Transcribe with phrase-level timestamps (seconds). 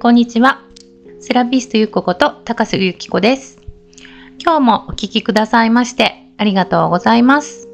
[0.00, 0.62] こんにちは。
[1.20, 3.60] セラピストゆっここと高須ゆきこです。
[4.42, 7.68] 今日もお聴きくださいましてありがとうございます。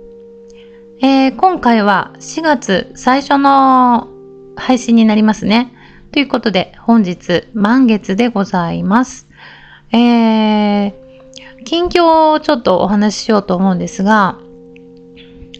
[1.00, 4.08] えー、今回は4月最初の
[4.56, 5.72] 配信になりますね。
[6.10, 9.28] ということで本日満月でございます。
[9.92, 10.92] えー、
[11.64, 14.36] 近況をちょっとお話ししようと思うんですが、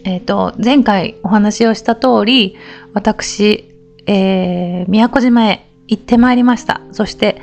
[0.03, 2.57] えっ、ー、と、前回お話をした通り、
[2.93, 3.73] 私、
[4.05, 6.81] えー、宮古島へ行ってまいりました。
[6.91, 7.41] そして、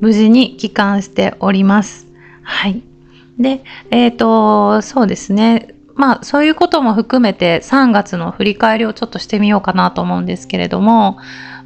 [0.00, 2.06] 無事に帰還しております。
[2.42, 2.82] はい。
[3.38, 5.74] で、えっ、ー、と、そうですね。
[5.94, 11.18] まあ、そういうことも含めて3月の振り返りをちょっとしてみようかなと思うんですけれども、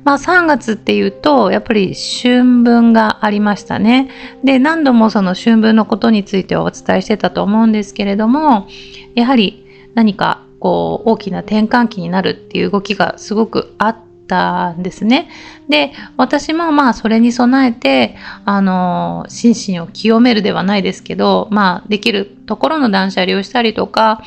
[0.07, 4.09] まあ3月っていうと、やっぱり春分がありましたね。
[4.45, 8.69] で、何度もその春分のことについてお伝えしてたと思うんですけれども、
[9.17, 15.29] やはり何かこう大きな転換期になるっていう動きがすごくあったんですね。
[15.69, 24.23] で、私もまあそれに備えて、あの、心身を清めるではないですけど、まあできるところの断捨離をしたりとか、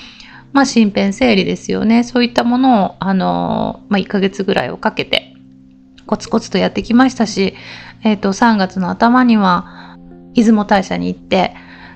[0.51, 2.03] まあ身辺整理ですよね。
[2.03, 5.33] そういったものを、あの、まあ1ヶ月ぐらいをかけて、
[6.05, 7.53] コツコツとやってきましたし、
[8.03, 9.97] えっ、ー、と、3月の頭には、
[10.33, 11.53] 出雲大社に行って、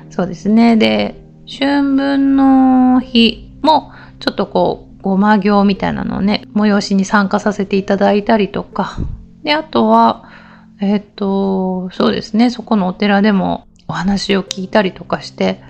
[0.10, 0.78] そうですね。
[0.78, 1.16] で、
[1.48, 8.98] 春分の日も、ちょっとこう、ごま行みたいなのをね、催しに参加させていただいたりとか、
[9.44, 10.30] で、あとは、
[10.80, 15.62] えっ、と、そうですね、そこのお寺でもお話を聞いたりとかして、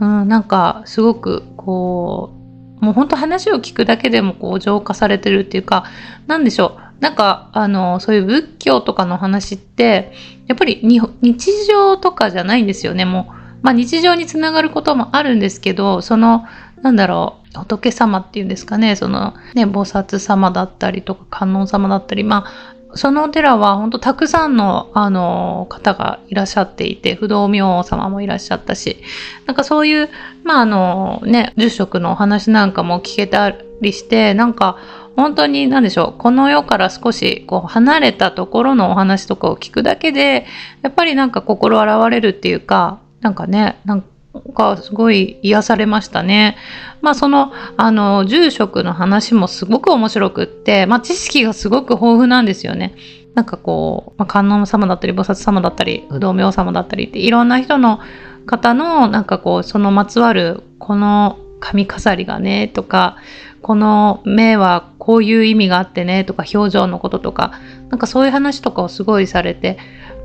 [0.00, 2.34] うん、なんかすごくこ
[2.80, 5.84] う、もう本当話を聞くだけでもこう浄化されてるっていうか、
[6.26, 7.02] なんでしょう。
[7.02, 10.12] なんか、あの、そういう仏教とかの話って、
[10.46, 13.38] やっぱり日常とかじゃないんですよね、もう。
[13.62, 16.46] まあ日常につながることもあるんですけど、その、
[16.82, 29.02] なんだろう、仏様っていうんですかね、そのね、菩薩様だったりとか観音様だったり、まあ、そのお寺は本当たくさんのあの方がいらっしゃっていて、不動明王様もいらっしゃったし、
[29.46, 30.08] なんかそういう、
[30.44, 34.78] まああのね、住職のお話なんかも聞けたりして、なんか
[35.16, 40.46] 本当に何でしょう、この世から少しこう離れたところのお話とかを聞くだけで、
[40.82, 44.08] やっぱりなんか心洗われるっていうか、なんかね、なんか
[44.54, 46.56] がすごい癒されましたね。
[47.00, 52.94] まあその、あの、住職の話もすごく面白くって、まあ知識がすごく豊富なんですよね。
[53.34, 58.00] なんかこう、まあ、観音様だったり、菩薩様だったり、不動明王様だったりって、いろんな人の
[58.46, 63.16] 方の、なんかこう、そのまつわる、この髪飾りがね、とか、
[63.62, 67.52] この目はこういう意味があってね、とか、表情のこととか、
[67.90, 69.78] なんかそういう話とかをすごいされて、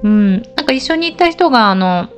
[0.04, 2.10] うん、なんか一緒に行った人が、あの、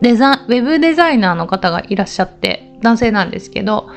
[0.00, 3.88] デザウェブデザイナーの方がいらっしゃって男性なんですけど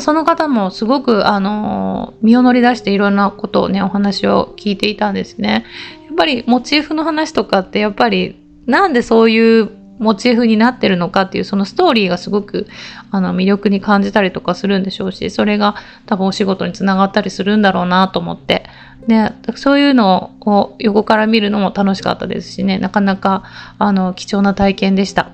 [0.00, 5.64] その方もすごくあの身を乗り出していろんなことをねお話を聞いていたんですね。
[6.06, 8.36] やっぱりモチーフの話とかってやっぱり
[8.66, 12.66] なんでそういうモチーフになってるのかっていうそのストーリーがすごく
[13.10, 18.65] あの魅力に感じたりとかするんでしょうしそれが多分お仕事につながったりするんだろうなと思って
[19.06, 23.44] でそういうのを横から見るのも楽しかったですしねなかなか
[23.78, 25.30] あの貴重な体験でした。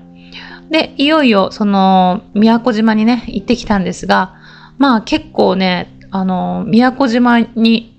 [0.69, 4.35] でいよいよその宮古島にね行ってきたんですが
[4.77, 7.93] まあ結構ねあの宮古島に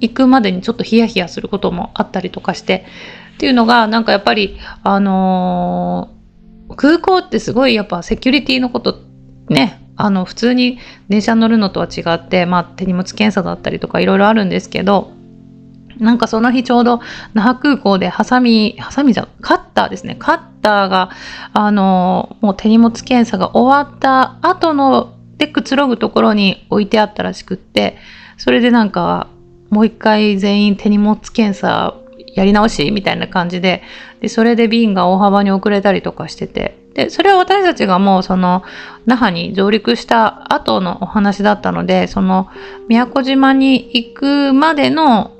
[0.00, 2.86] 行くまでにちょっとヒヤヒヤすることもあったりとかして
[3.34, 9.00] っていうのがなんかやっぱりあのー、空港ってすごいやっぱセキュリティのこと
[9.48, 10.78] ねあの普通に
[11.08, 15.12] 電車乗るのとは違って、まあ、手荷物検査だったりとかいろいろあるんですけど
[15.98, 17.00] なんかその日ちょうど
[17.34, 20.16] 那覇空港でハサミ、ハサミじゃ、カッターですね。
[20.16, 21.10] カッターが、
[21.52, 27.96] あの、もう手荷物検査が終わった後のでくつろぐところに置いてあったらしくって、
[28.36, 29.26] それでなんか、
[29.70, 31.94] もう一回全員手荷物検査
[32.34, 33.82] やり直しみたいな感じで、
[34.20, 38.62] で、それで便が大幅に遅れたりとかしてて、で、それは私たちがもうその、
[39.06, 42.48] 那覇に上陸した後のお話だったので、その、
[42.88, 45.32] 宮古島に行くまでの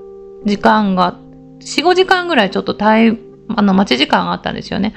[0.44, 1.18] 時間が、
[1.60, 3.18] 4、5時間ぐらいちょっとタイ、
[3.56, 4.94] あの、待ち時間があったんですよね。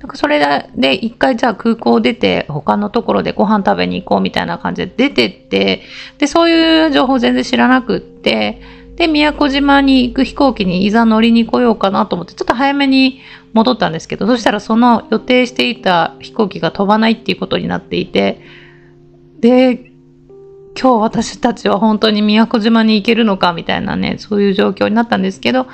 [0.00, 5.82] なんかそれで一回じゃあ空港出て他のところでご飯食べに行こうみたいな感じで出てって、
[6.18, 8.60] で、そういう情報全然知らなくって、
[8.96, 13.20] で、宮古島に行く飛行機にいざ乗りに来ようかなと思って、ちょっと早めに
[13.52, 18.40] 戻ったんですけど、そしたらその予定していた飛行機が飛ばないっていうことになっていて、
[19.40, 19.92] で、
[20.78, 25.66] 今日私たちは本当に宮古島に行けるのかみたいなね、そういう状況になったんですけど、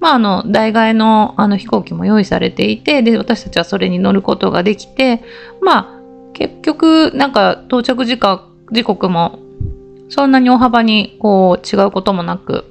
[0.00, 5.22] まあ、あの、代替のあの飛行機も用意されていて、で、私たちはそれに乗ることができて、
[5.60, 6.00] まあ、
[6.32, 9.38] 結局、なんか到着時間、時刻も
[10.10, 12.64] そんなに大幅にこう違うこともなく、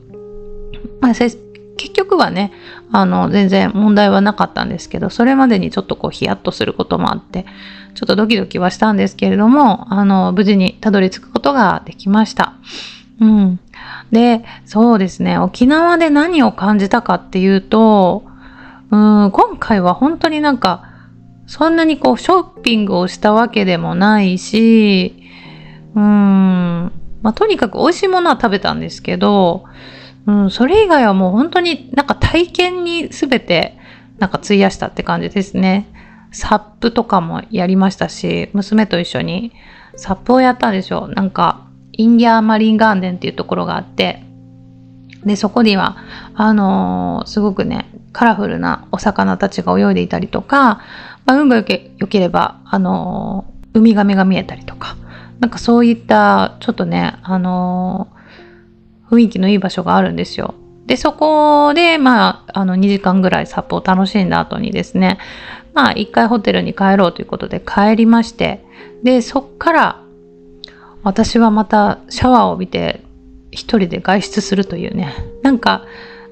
[1.02, 1.38] まあ、結
[1.94, 2.52] 局はね、
[2.92, 7.46] あの、全然問題はなかったんですけど、それまでにちょっとこうヒヤッとすることもあって、
[7.96, 12.54] ちょっとドキドキはしたんですけれども、あの、無事にたどり着くことができました。
[13.22, 13.60] うん。
[14.12, 18.24] で、そうですね、沖縄で何を感じたかっていうと、
[18.92, 20.86] うん、今回は本当になんか、
[21.48, 25.16] そんなにこうショッピングをしたわけでもないし、
[25.96, 26.92] うん、
[27.22, 29.66] まあ、とにかく美味しいものは食べたんですけど、
[30.30, 33.76] うん、それ以外はもう本当になんか体験に全て
[34.20, 35.88] なんか費やしたって感じですね。
[36.32, 39.54] サップとかもやりましたし、娘と一緒に
[39.96, 41.08] サップをやったんですよ。
[41.08, 44.24] なんか、インディアマリンガーデンっていうところがあって、
[45.26, 45.98] で、そこには、
[46.36, 50.82] あのー、すごくね、カラフルなお魚たちが泳いでいたりとか、
[51.26, 54.96] まあ、運が良ければ、あのー、ウミガメが見えたりとか、
[55.40, 58.19] なんかそういった、ちょっとね、あのー、
[59.10, 60.54] 雰囲気のいい場所があるんですよ。
[60.86, 65.20] で、そこで、まあ、あの、2時間ぐらいサップを楽しんだ後にですね、
[65.74, 68.64] まあ、一回ホテルに帰ろうということで帰りまして、
[69.04, 70.02] で、そっから、
[71.04, 73.02] 私はまたシャワーを浴びて
[73.52, 75.14] 一人で外出するというね。
[75.44, 75.86] なんか、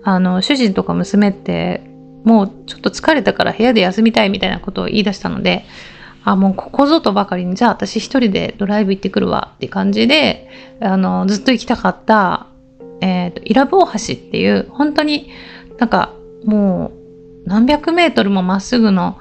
[0.04, 1.82] あの、主人とか娘って、
[2.24, 5.66] もうちょっと疲れたから部屋で休みたいみたいなことを言い出したので、
[6.24, 10.50] あ、もうここぞとばかりに、じゃあ私一人でドライブ行ってくるわって感じで、
[10.82, 12.48] あの、ずっと行きたかった、
[13.02, 15.30] えっ、ー、と、伊良部大橋っていう、本当に
[15.78, 16.14] なんか
[16.46, 16.92] も
[17.46, 19.18] う何百メートルもまっすぐの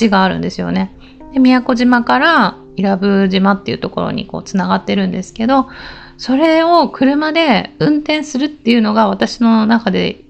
[0.00, 0.96] 橋があるんですよね。
[1.32, 5.68] で宮古島から伊良部島っていうところにこうつながってるんですけど、
[6.16, 10.24] それを車で運転するっていうのが私の中で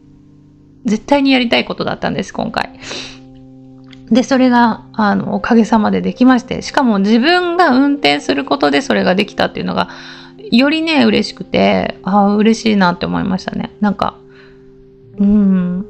[0.85, 2.79] 絶対にやりたいことだったんです、今回。
[4.11, 9.89] で、それが、あの、おかげさまでできまして、しかも自分が運転することでそれができたっていうのが、
[10.51, 13.71] よりね、嬉しくて、ああ、嬉しいなって思いましたね。
[13.81, 14.17] なんか、
[15.19, 15.87] うん、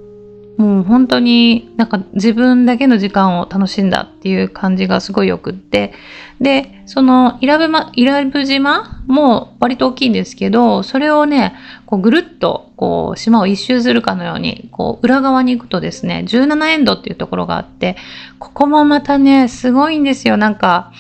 [0.59, 5.93] もう本当になんか自分だけの時間を楽しんだっていう感じがすごいよくって、
[6.41, 11.55] で、そのイラブマ、イラブ島も割と大きいんですけど、それをね、
[11.87, 17.97] こうぐるっとこう島を一周するかのように、こう裏側に行くとですね、17エンドっていうところがあって、
[18.41, 20.37] ここもまたね、すごいんですよ。
[20.37, 20.93] なんか、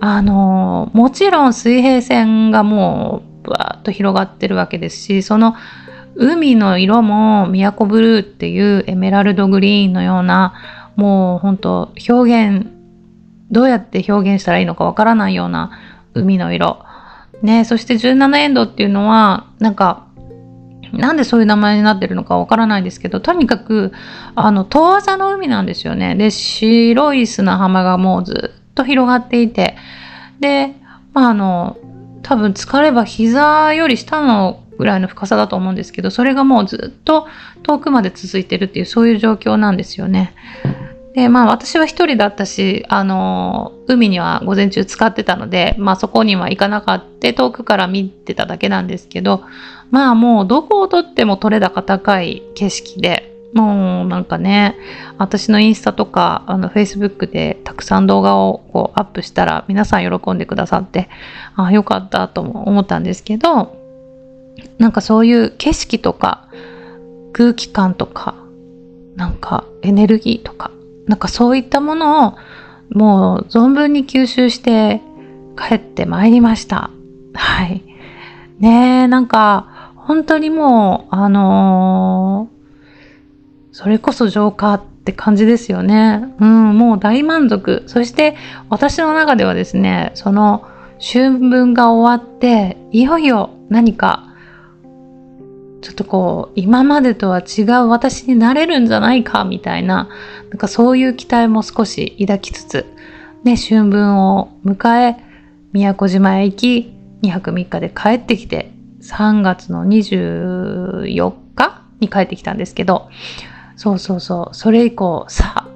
[0.00, 5.54] あの、もちろん水平線がもう、バーッと広がってるわけですし、その
[6.16, 10.54] 海の色も宮古ブルーっていうエメラルドグリーンのような
[10.96, 12.66] もう本当表現
[13.50, 15.70] どうやって表現したらいいのかわからないような
[16.14, 16.84] 海の色。
[17.42, 20.06] ねそして17エンドっていうのはなんか
[20.92, 23.92] なんでそういう名前になってるのかわからないですけどとにかく
[24.34, 26.14] あの遠浅の海なんですよね。
[26.14, 29.76] で白い砂浜がもうずっと広がっていて
[30.40, 30.74] で
[31.12, 31.76] まああの
[32.22, 37.28] 多分疲れば膝より下のぐらいの深さだと思うんですけど、それがもうずっと
[37.62, 40.34] 遠くまで続いてるっていう、そういう状況なんですよね。
[41.14, 49.44] で、まあ私は一人だったし、あの、海には午前中使ってたので、まあそこには行かなかった、遠くから見てただけなんですけど、
[49.90, 54.76] まあもうどこを撮っても撮れ高高い景色で、もうなんかね、
[55.16, 61.08] 私のインスタとか、あの、フェイスブックでたくさん動画をこうアップしたら皆さん喜んでくださって、
[61.54, 63.84] ああ、よかったとも思ったんですけど、
[64.78, 66.48] なんかそういう景色とか
[67.32, 68.34] 空気感とか
[69.16, 70.70] なんかエネルギーとか
[71.06, 72.34] なんかそういったものを
[72.90, 75.00] もう存分に吸収して
[75.56, 76.90] 帰ってまいりました。
[77.34, 77.82] はい。
[78.58, 82.23] ねえ、なんか本当にもうあのー、
[83.74, 86.32] それこそ浄化って感じですよね。
[86.38, 87.82] うん、もう大満足。
[87.88, 88.36] そして
[88.70, 90.64] 私の中ではですね、その
[91.00, 94.28] 春分が終わって、いよいよ何か
[95.84, 100.08] ちょっとこう、今までとは違う私になれるんじゃないか、みたいな、
[100.50, 102.86] なんかそういう期待も少し抱きつつ、
[103.42, 105.16] ね、春分を迎え、
[105.72, 108.70] 宮古島へ行き、2泊3日で帰ってきて、
[109.02, 113.10] 3月の24日に帰ってきたんですけど、
[113.76, 115.68] そうそうそう、それ以降、さあ、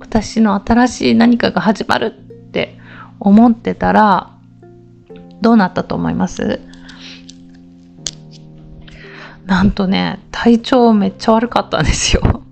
[0.00, 2.10] 私の新しい何かが始まるっ
[2.50, 2.78] て
[3.20, 4.30] 思ってたら、
[5.40, 6.60] どうなったと思います？
[9.44, 12.42] なんとね、体調めっちゃ悪かったんですよ。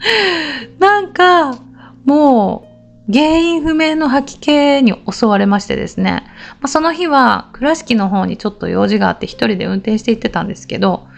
[0.78, 1.58] なんか、
[2.04, 2.66] も
[3.08, 6.24] う、原因不明の吐き気に襲われましてですね、
[6.60, 11.08] まあ、その日は倉敷の方にちょっと用事があって一人で運転して行ってたんですけど、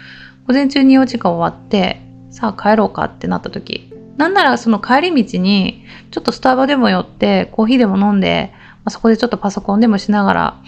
[0.47, 2.00] 午前中に用事が終わって、
[2.31, 10.63] さあ帰ろうかってなった時、なんならその帰り道に、ちょっとスタバでも寄ってコーヒーでも飲んで、まあ、そこでちょっとパソコンでもしながら、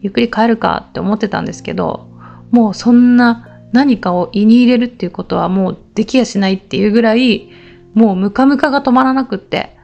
[0.00, 2.08] ゆっくり帰るかって思ってたんですけど、
[2.50, 7.50] もうそんな何かを胃に入れるっていうことはもうできやしないっていうぐらい、
[7.94, 9.76] もうムカムカが止まらなくって。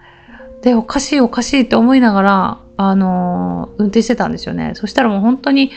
[0.62, 4.72] で、おかしいおかしいって思いながら、あのー、運転してたんですよね。
[4.74, 5.70] そしたらもう本当に、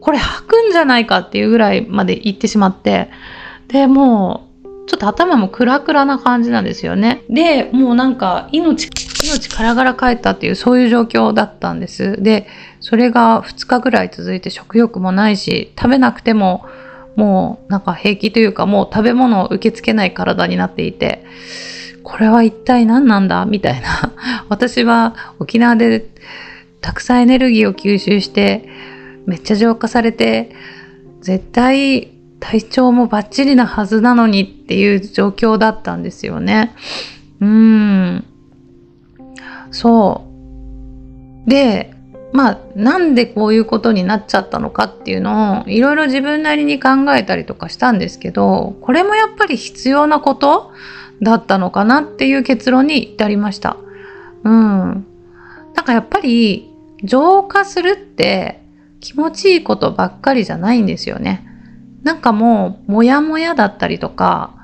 [0.00, 3.10] これ吐くんじゃないかっていうぐらいまで行ってしまって、
[3.68, 7.22] で、もう、ちょっと頭もクラクラな感じなんですよね。
[7.30, 8.90] で、もうなんか命、
[9.24, 12.20] 命からがら帰ったっていうそういう状況だったんです。
[12.20, 12.48] で、
[12.80, 16.66] それが2日ぐらい続いて食欲もないし、食べなくても
[17.14, 21.24] もうなんか平気というかもう食べ物を受け付けない体になっていて、
[22.02, 23.46] これは一体何なんだ？
[23.46, 24.12] みたいな。
[24.48, 26.04] 私は沖縄で
[26.80, 28.68] たくさんエネルギーを吸収して、
[29.26, 30.52] めっちゃ浄化されて、
[31.20, 32.08] 絶対
[32.42, 36.74] 体調もバッチリなはずなのにっていう状況だったんですよね。
[37.40, 38.24] うん。
[39.70, 40.26] そ
[41.46, 41.48] う。
[41.48, 41.94] で、
[42.32, 50.72] まあ、なんでこういうことになっちゃったのかっていうのをいろいろ自分なりに考えたりとかしたんですけど、これもやっぱり必要なこと
[51.20, 53.76] だったのかなっていう結論に至りました。
[54.42, 55.06] うん。
[55.76, 56.68] なんかやっぱり
[57.04, 58.60] 浄化するって
[58.98, 61.51] 気持ちいいことばっかりじゃないんですよね。
[62.02, 64.54] なんかもう、もやもやだったりとか、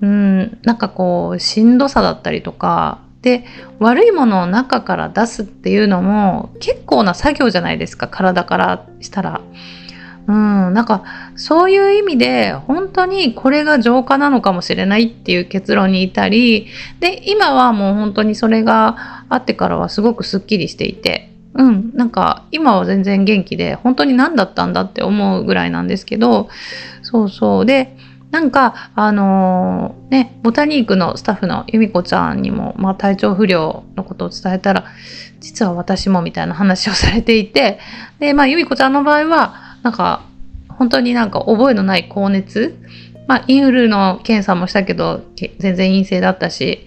[0.00, 3.44] うん、なんかこう、しんどさだったりとか、で、
[3.78, 9.40] 悪いものを中から出すっていうのも結構な作業じゃないですか、体からしたら。
[10.28, 11.02] うん、なんか
[11.34, 16.66] そういう意味で本当にこれが浄化なのかもしれないっていう結論に至り、
[17.00, 26.48] で、今はもう本当にそれがあってからはすごくスッキリしていて、うん、なんか今は全然元気で本当に何だったんだって思うぐらいなんですけど、
[27.02, 27.66] そうそう。
[27.66, 27.96] で、
[28.32, 34.86] なんか、あのー、ね、ボタニークのスタッフの由美子ちゃんにも、まあ、体調不良のことを伝えたら、
[35.40, 37.78] 実は私もみたいな話をされていて、
[38.20, 40.22] で、まあ、由美子ちゃんの場合は、なんか、
[40.68, 42.74] 本当になんか覚えのない高熱、
[43.28, 45.22] まあ、インフルの検査もしたけど、
[45.58, 46.86] 全然陰性だったし、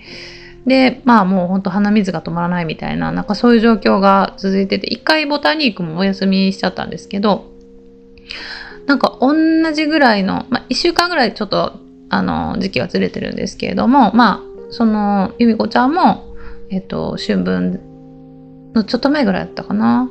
[0.65, 7.51] で、まあもうほんと鼻水が止まらないみたいな、なんかそういう状況が続いてて、一回ボタニークもお休みしちゃったんですけど、
[8.87, 9.33] なんか同
[9.73, 11.79] じぐらいの、まあ、1週間ぐらいちょっと、
[12.09, 16.35] あの、時期はずれてるんですけれども、まあ、その、由美子ちゃんも、
[16.69, 17.79] えっと、春分
[18.73, 20.09] のちょっと前ぐらいだったかな、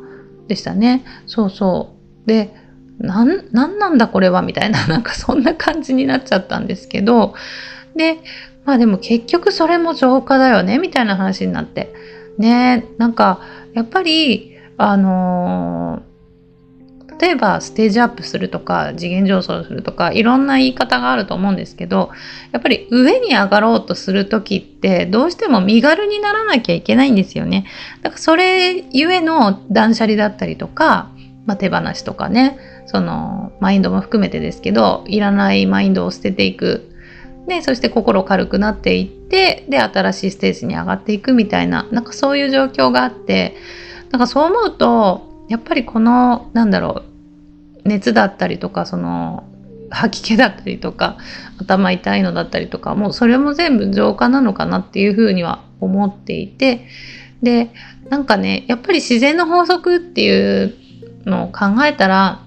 [0.48, 1.04] でしたね。
[1.26, 1.94] そうそ
[2.24, 2.28] う。
[2.28, 2.52] で、
[2.98, 7.34] なん、なんなんだこれはみたいな、なんかそんな感じになっちゃったんですけど、
[7.96, 8.18] で、
[8.64, 11.92] まあでも結局それも浄化だよね、みたいな話になって。
[12.38, 13.40] ね、なんか、
[13.74, 16.14] やっぱり、あのー
[17.18, 22.10] 例えばステージアップするとか次元上昇するとかいろんな言い方があると思うんですけど
[22.52, 27.66] やっぱり上に上がろうとする時ってどうしても身軽にならなきゃいけないんですよね。
[28.02, 31.10] だからそれゆえの断捨離だったりとか、
[31.46, 36.90] まあ、手放しとかねそのマインドも含めてですけどいらないマインドを捨てていく。
[37.46, 43.54] で、そして心軽くなっていって、で、新しいステージに上がっていくみたいな、なんかそういう状況があって、
[44.10, 47.02] なんかそう思うと、やっぱりこのなんだろ
[47.84, 49.44] う熱だったりとかその
[49.90, 51.18] 吐き気だったりとか
[51.58, 56.86] 頭痛いのだったりとかもうそれも全部浄化なのかなっていうふうには思っていて
[57.42, 57.70] で
[58.08, 60.74] なんかねやっぱり自然の法則っていう
[61.26, 62.42] のを考えたら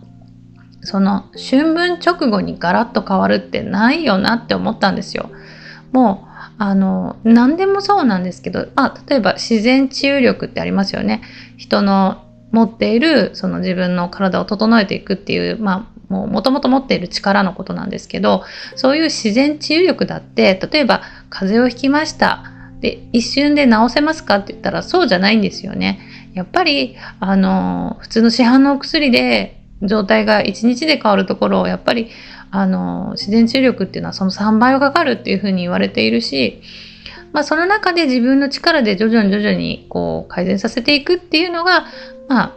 [0.87, 5.29] その春分直後にガラッと変わるってないよなって思ったんですよ。
[5.91, 6.27] もう
[6.59, 11.21] あの何でもそうなんですけど、まあ、例えば自然治癒力ってありますよね。
[11.57, 18.45] 人の持っているその自分の体を整えていくっていう、まあ、もともと持っている力のことなんですけど、
[18.77, 22.45] そういう自然治癒力だって、例えば風邪をひきました。
[22.79, 25.99] で、一瞬で治せますかって言ったらそうじゃないんですよね。
[26.33, 32.09] やっぱり、あの、普通の市販のお薬で状態が1日で変わるところを、やっぱり、
[32.51, 36.61] あの、自然治癒力っていうのはその3倍はかかるっていうふうに言われているし、
[37.33, 41.85] まあ、その中で自分の力で徐々に徐々にこう改善させていくっていうのが、
[42.27, 42.55] まあ、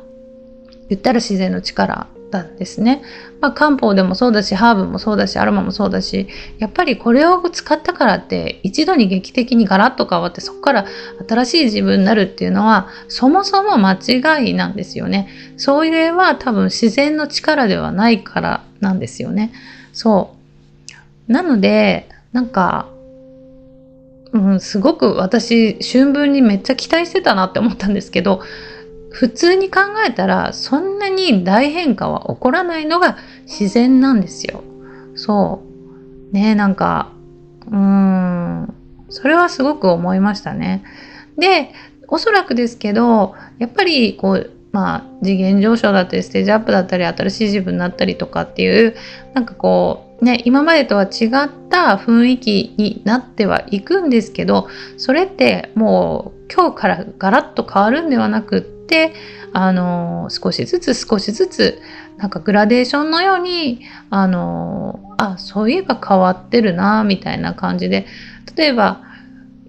[0.89, 3.03] 言ったら自然の力なんですね。
[3.41, 10.87] まあ、漢方でもそうだし、ハーブもそうだし、アロマもそうだし、やっぱりこれを使ったからって一度に劇的にガラッと変わってそこから
[11.29, 15.29] 新しい自分になるっていうのはそもそも間違いなんですよね。
[15.57, 19.53] それは多分自然の力ではないからなんですよね。
[19.93, 20.37] そ
[21.29, 21.33] う。
[21.33, 22.89] なので、なんか、
[24.33, 28.43] うん、すごく私、春分にめっちゃ期待してたなって思ったんですけど、
[29.11, 34.63] 普通に考えたらそんなに大変化は起こらないのが自然なんですよ。
[35.15, 35.63] そ
[36.33, 36.33] う。
[36.33, 37.11] ねなんか、
[37.67, 38.75] うーん、
[39.09, 40.85] それはすごく思いましたね。
[41.37, 41.73] で、
[42.09, 48.95] おそらくですけど、やっぱりこう、まあ、次元上昇だったり、ステージアップだったり、新しい自分になったりとかっていう、
[49.35, 58.80] なんかこうね、今までとは違った雰囲気になってはいくんですけどそれってもう今日からガラッと変わるんではなくて
[59.53, 61.83] あの少しずつ少しずつ
[62.17, 63.81] なんかグラデーションのように
[64.11, 68.07] あのあそういえば変わってるなみたいな感じで
[68.57, 69.03] 例えば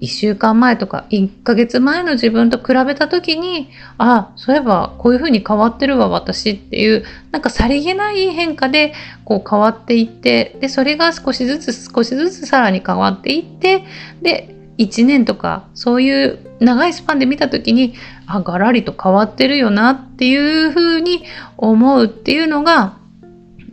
[0.01, 13.86] 1週間前とか1ヶ月前の自分と比べた時にあそういえばこういう風に変わってるわ私っていうなんかさりげない変化でこう変わっていってでそれが少しずつ少しずつさらに変わっていって
[14.22, 17.93] で1年とかそういう長いスパンで見た時に
[18.25, 21.23] あガラリと変わってるよなっていう風に
[21.57, 22.97] 思うっていうのが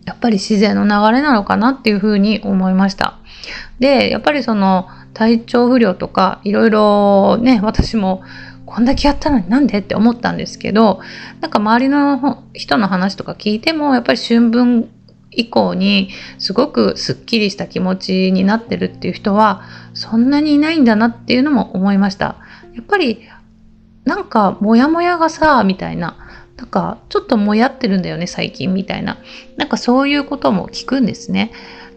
[0.04, 3.18] やっぱり自然の流れなのかなっていう風に思いました。
[3.78, 8.22] でやっぱりその体調不良とかいろいろね私も
[8.66, 11.00] こんだけやったのになんでって思ったんですけど
[11.40, 14.90] なんか周りの人の話とか聞いてもやっぱり春分
[15.30, 19.62] 以降にすごくすっきりした気持ちになってるっていう人は
[19.98, 22.36] そんなにいないんだなっていうのも思いました。
[22.74, 23.22] やっぱり
[24.04, 26.16] なんかモヤモヤがさみたいな
[26.56, 29.18] なんかちょっともやってるんだよね最近みたいな
[29.56, 31.50] なんかそういうことも聞くんですね。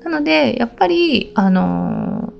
[0.04, 2.34] なのでやっぱりあの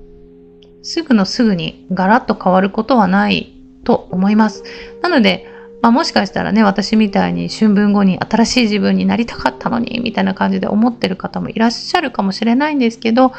[0.82, 3.52] すぐのすぐにガラッと変わることはない
[3.84, 4.64] と思います。
[5.00, 5.48] なので、
[5.82, 13.32] まあ、もしかしたらね、私みたいに春分後に新しい自分になりたかったのに、みたいな感じで思ってる方もいらっしゃるかもしれないんですけど、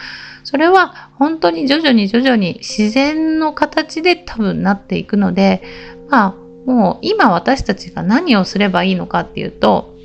[0.43, 5.63] それは本当に徐々に徐々に自然の形で多分なっていくので、
[6.09, 9.95] まあ、もう今私たちが何をすればいいのかっていうと、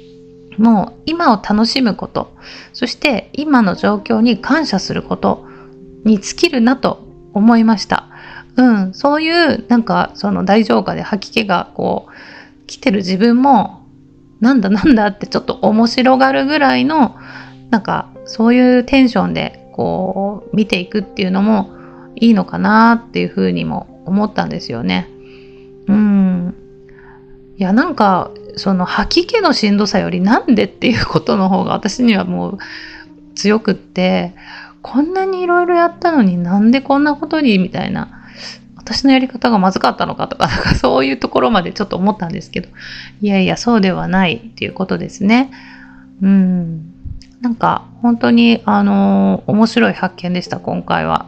[0.58, 2.32] もう今を楽しむこと、
[2.72, 5.44] そして今の状況に感謝すること
[6.04, 7.02] に尽きるなと
[7.34, 8.08] 思いました。
[8.58, 13.86] うん、そういうなんかその大浄化で吐き気がこう来てる自分も
[14.40, 17.16] なんだなんだってちょっと面白がるぐらいの
[17.70, 21.70] なんかそういうテンションでこう見ていくっていうのも
[22.16, 25.08] いいのかなっていうふうにも思ったんですよね。
[25.86, 26.54] うん。
[27.58, 32.58] いやなんかその吐き気のしんどさよりなんでっていうことの方が私にはもう
[33.36, 34.34] 強くって
[34.82, 38.18] こんなにいろいろやったのになんでこんなことにみたいな
[38.76, 42.68] 私のやり方がまずかったのかとか、かそういうところまでちょっと思ったんですけど、
[43.20, 45.50] いやいや、そうではないっていうことですね。
[46.22, 46.94] うん。
[47.40, 51.26] なんか、本当に、あのー、面白い発見でした、今回は。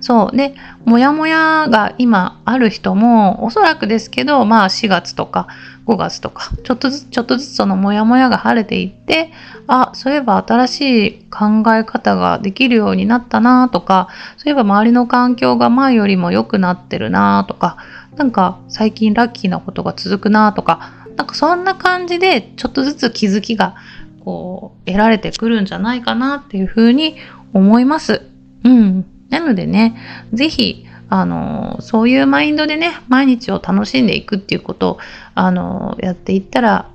[0.00, 0.36] そう。
[0.36, 5.48] で、モヤモヤが今ある人も、おそらくですけど、まあ4月とか
[5.86, 9.30] 5月とか、ちょっとずつ、ちょっとずつそのもやもやが晴れていって、
[9.66, 17.76] あ、そういえば新しい考え方ができるようになったなとか、そういえば周りの環境が前よりも良くなってるなとか、
[18.16, 23.76] なんか最近ラッキーなことが続くなとか、なんかそんな感じでちょっとずつ気づきが
[24.24, 27.16] こう得られてくるんじゃないかなっていうふうに
[27.52, 28.22] 思います。
[28.64, 29.04] うん。
[29.30, 29.96] なのでね、
[30.32, 34.98] ぜひ、あの、そういうマインドでね、毎日を楽しんでいくっていうことを、
[35.34, 36.90] あの、やっていったら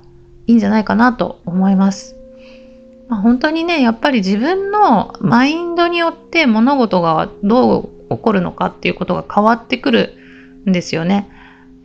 [0.46, 2.16] いいんじゃないかなと思います。
[3.08, 10.14] まあ、本当にね、やっぱり自分のマインドによって物事がどう起こるのかっていうことが変わってくる
[10.68, 11.28] んですよね。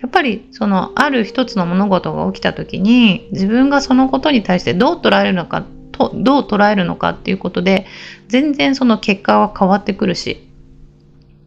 [0.01, 7.88] やっぱりそのある一つの物事が起きた時に自分がそのことに対してどう捉えるのかとどう捉えるのかっていうことで
[8.27, 10.47] 全然その結果は変わってくるし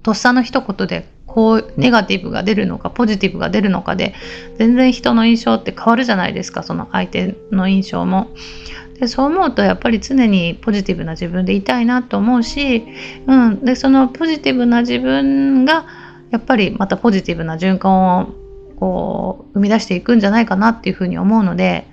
[0.03, 4.15] とっさの一言でこうネガティブが出るのかポジティブが出るのかで
[4.57, 8.29] 全然人の印象って変わるじゃないですかその相手の印象も。
[8.99, 12.85] でそう思うとやっぱり常にポジティブな自分でいたいなと思うし、
[13.27, 15.87] うん、でそのポジティブな自分が
[16.31, 18.27] やっぱりまたポジティブな循環を
[18.79, 21.87] こう生み出していくんじゃないかなっていうふうに思うので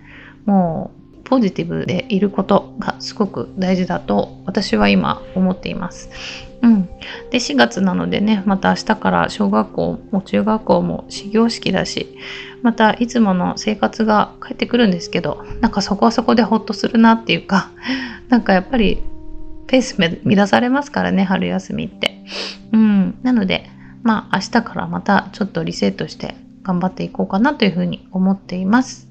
[0.45, 0.91] も
[1.21, 6.09] うポジティブでいることがすごく大事だと私は今思っています。
[6.65, 6.89] うん、
[7.29, 12.17] で4月なのでねまた明日から小学校も中学校も始業式だし
[12.63, 17.69] またいつもの生活が帰ってくるんですけどなんかそこはそこでほっとするなっていうか
[18.29, 19.03] なんかやっぱり
[19.67, 22.23] ペース乱されますからね春休みって。
[22.71, 23.69] うん、なので
[24.01, 29.07] まあ明日からまたちょっとリセットして頑張っていこうかなというふうに思っています。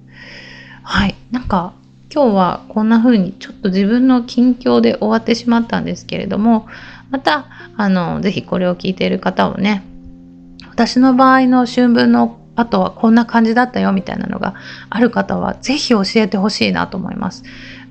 [0.82, 1.72] はい、なんか
[2.12, 6.66] 今日はこんな風にちょっと自分の近況で終わってしまったんですけれども
[7.14, 7.46] また、
[7.76, 9.84] あの、ぜひこれを聞いている方をね、
[10.68, 14.56] 私の場合の春分の後はこんな感じだったよみたいなのが
[14.90, 17.44] ある方は、ぜひ教えてほしいなと思います。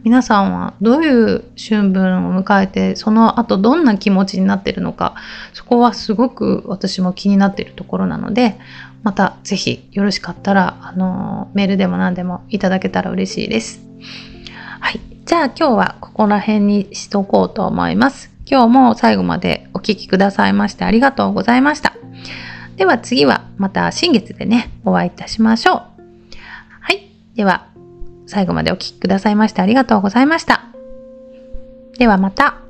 [0.03, 5.15] 皆さんはどういう春分を迎えて、その後どんな気持ちになってるのか、
[5.53, 8.59] そこはすごく私も気になっているところなので、
[9.03, 13.79] またぜひよろしかったら、あの、メールでも何でもいただけたら嬉しいです。
[14.81, 14.99] はい。
[15.23, 18.32] じゃあ今日はここら辺にしとこうと思います。
[18.45, 21.93] 今日も最後までお聴きくださいましてありがとうございました。
[22.75, 25.75] では次はまた新月でね、お会いいたしましょう。
[26.79, 27.09] はい。
[27.35, 27.67] では、
[28.25, 30.65] 最後までお聴きくださいましてありがとうございました。
[31.97, 32.62] ではまた。